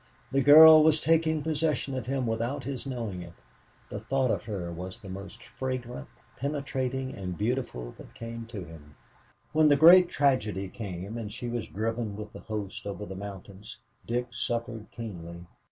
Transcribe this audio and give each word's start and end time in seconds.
The 0.31 0.41
girl 0.41 0.81
was 0.83 0.99
taking 0.99 1.43
possession 1.43 1.93
of 1.95 2.07
him 2.07 2.25
without 2.25 2.63
his 2.63 2.87
knowing 2.87 3.21
it. 3.21 3.35
The 3.91 3.99
thought 3.99 4.31
of 4.31 4.45
her 4.45 4.73
was 4.73 4.97
the 4.97 5.09
most 5.09 5.43
fragrant, 5.43 6.07
penetrating 6.37 7.13
and 7.13 7.37
beautiful 7.37 7.93
that 7.99 8.15
came 8.15 8.47
to 8.47 8.63
him. 8.65 8.95
When 9.53 9.67
the 9.67 9.77
great 9.77 10.09
tragedy 10.09 10.69
came, 10.69 11.19
and 11.19 11.31
she 11.31 11.49
was 11.49 11.67
driven 11.67 12.15
with 12.17 12.33
the 12.33 12.39
host 12.39 12.87
over 12.87 13.05
the 13.05 13.13
mountains, 13.13 13.77
Dick 14.07 14.33
suffered 14.33 14.87
keenly. 14.89 15.45